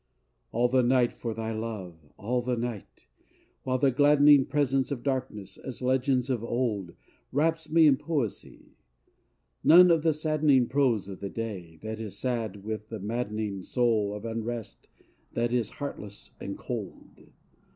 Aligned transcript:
All 0.51 0.67
the 0.67 0.81
night 0.81 1.13
for 1.13 1.31
thy 1.35 1.51
love, 1.53 2.11
all 2.17 2.41
the 2.41 2.57
night! 2.57 3.05
while 3.61 3.77
the 3.77 3.91
gladdening 3.91 4.45
Presence 4.47 4.89
of 4.89 5.03
darkness, 5.03 5.59
as 5.59 5.79
legends 5.79 6.27
of 6.27 6.43
old, 6.43 6.95
Wraps 7.31 7.69
me 7.71 7.85
in 7.85 7.97
poesy: 7.97 8.77
none 9.63 9.91
of 9.91 10.01
the 10.01 10.11
saddening 10.11 10.65
Prose 10.65 11.07
of 11.07 11.19
the 11.19 11.29
day 11.29 11.77
that 11.83 11.99
is 11.99 12.17
sad 12.17 12.63
with 12.65 12.89
the 12.89 12.99
maddening 12.99 13.61
Soul 13.61 14.15
of 14.15 14.25
unrest 14.25 14.89
that 15.33 15.53
is 15.53 15.69
heartless 15.69 16.31
and 16.39 16.57
cold. 16.57 17.27